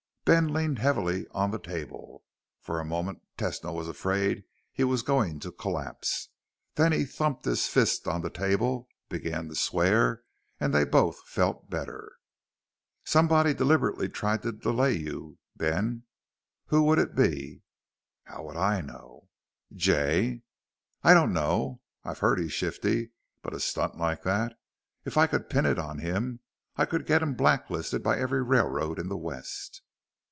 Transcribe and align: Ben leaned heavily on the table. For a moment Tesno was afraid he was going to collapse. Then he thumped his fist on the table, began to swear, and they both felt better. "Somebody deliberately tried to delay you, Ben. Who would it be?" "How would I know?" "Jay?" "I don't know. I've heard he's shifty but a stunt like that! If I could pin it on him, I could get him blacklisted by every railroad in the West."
Ben 0.23 0.53
leaned 0.53 0.77
heavily 0.79 1.27
on 1.31 1.49
the 1.51 1.57
table. 1.59 2.23
For 2.61 2.79
a 2.79 2.85
moment 2.85 3.21
Tesno 3.37 3.73
was 3.73 3.89
afraid 3.89 4.43
he 4.71 4.83
was 4.85 5.01
going 5.01 5.39
to 5.41 5.51
collapse. 5.51 6.29
Then 6.75 6.93
he 6.93 7.03
thumped 7.05 7.43
his 7.43 7.67
fist 7.67 8.07
on 8.07 8.21
the 8.21 8.29
table, 8.29 8.87
began 9.09 9.49
to 9.49 9.55
swear, 9.55 10.23
and 10.59 10.73
they 10.73 10.85
both 10.85 11.23
felt 11.27 11.69
better. 11.71 12.13
"Somebody 13.03 13.53
deliberately 13.53 14.07
tried 14.07 14.41
to 14.43 14.51
delay 14.53 14.93
you, 14.93 15.39
Ben. 15.57 16.03
Who 16.67 16.83
would 16.83 16.99
it 16.99 17.13
be?" 17.15 17.63
"How 18.23 18.43
would 18.45 18.55
I 18.57 18.79
know?" 18.81 19.27
"Jay?" 19.75 20.43
"I 21.03 21.13
don't 21.15 21.33
know. 21.33 21.81
I've 22.05 22.19
heard 22.19 22.39
he's 22.39 22.53
shifty 22.53 23.11
but 23.41 23.53
a 23.55 23.59
stunt 23.59 23.97
like 23.97 24.21
that! 24.23 24.53
If 25.03 25.17
I 25.17 25.27
could 25.27 25.49
pin 25.49 25.65
it 25.65 25.79
on 25.79 25.97
him, 25.97 26.39
I 26.77 26.85
could 26.85 27.05
get 27.07 27.23
him 27.23 27.33
blacklisted 27.33 28.01
by 28.03 28.17
every 28.19 28.43
railroad 28.43 28.97
in 28.97 29.09
the 29.09 29.17
West." 29.17 29.81